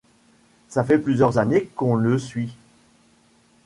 Ça 0.67 0.83
fait 0.83 0.97
plusieurs 0.97 1.37
années 1.37 1.69
qu'on 1.75 1.93
le 1.93 2.17
suit 2.17 2.55